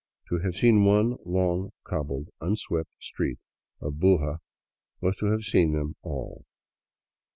[0.29, 3.37] To have seen one long, cobbled, unswept street
[3.81, 4.39] of Buga
[4.99, 6.43] was to have seen them all.